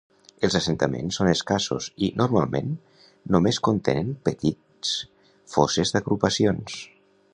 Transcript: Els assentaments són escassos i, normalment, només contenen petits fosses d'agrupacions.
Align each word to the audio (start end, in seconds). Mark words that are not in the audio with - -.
Els 0.47 0.55
assentaments 0.59 1.17
són 1.19 1.29
escassos 1.33 1.89
i, 2.07 2.09
normalment, 2.21 2.73
només 3.35 3.61
contenen 3.69 4.09
petits 4.31 4.95
fosses 5.57 5.95
d'agrupacions. 5.97 6.81